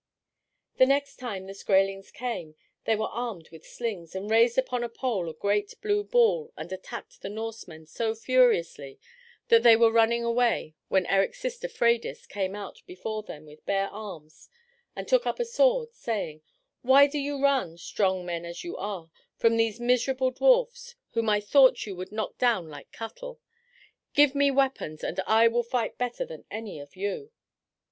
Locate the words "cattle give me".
22.91-24.49